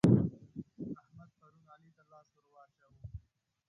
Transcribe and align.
احمد 0.97 1.29
پرون 1.39 1.63
علي 1.73 1.89
ته 1.95 2.03
لاس 2.09 2.27
ور 2.35 2.45
واچاوو. 2.53 2.99